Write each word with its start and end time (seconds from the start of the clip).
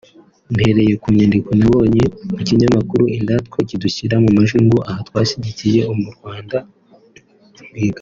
Mpereye 0.53 0.93
ku 1.01 1.07
nyandiko 1.15 1.49
nabonye 1.59 2.03
mu 2.33 2.37
kinyamakuru 2.47 3.03
«Indatwa» 3.17 3.57
kidushyira 3.67 4.15
mu 4.23 4.29
majwi 4.35 4.59
ngo 4.65 4.77
aha 4.89 5.01
twashyigikiye 5.07 5.81
umuryango 5.91 6.23
wa 6.29 6.39
Rwigara 6.43 6.59